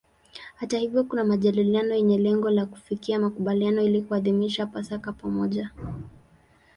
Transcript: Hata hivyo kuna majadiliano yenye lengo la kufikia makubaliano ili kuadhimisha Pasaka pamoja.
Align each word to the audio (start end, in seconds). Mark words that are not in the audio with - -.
Hata 0.55 0.77
hivyo 0.77 1.03
kuna 1.03 1.23
majadiliano 1.23 1.95
yenye 1.95 2.17
lengo 2.17 2.49
la 2.49 2.65
kufikia 2.65 3.19
makubaliano 3.19 3.81
ili 3.81 4.01
kuadhimisha 4.01 4.65
Pasaka 4.65 5.11
pamoja. 5.13 5.69